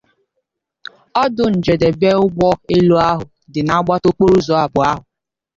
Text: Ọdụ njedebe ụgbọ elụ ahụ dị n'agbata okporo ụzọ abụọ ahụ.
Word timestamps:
Ọdụ 1.23 1.45
njedebe 1.57 2.09
ụgbọ 2.25 2.49
elụ 2.75 2.95
ahụ 3.09 3.23
dị 3.51 3.59
n'agbata 3.63 4.07
okporo 4.11 4.33
ụzọ 4.39 4.53
abụọ 4.63 4.83
ahụ. 4.91 5.01